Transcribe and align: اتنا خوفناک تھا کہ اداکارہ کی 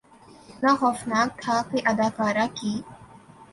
اتنا 0.49 0.71
خوفناک 0.79 1.29
تھا 1.41 1.55
کہ 1.69 1.77
اداکارہ 1.91 2.45
کی 2.57 2.73